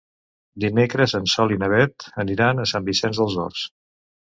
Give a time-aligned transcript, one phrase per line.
[0.65, 3.73] Dimecres en Sol i na Beth aniran a Sant Vicenç dels Horts.